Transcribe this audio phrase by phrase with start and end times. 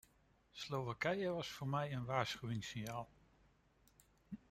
[0.53, 3.09] Slowakije was voor mij een waarschuwingssignaal.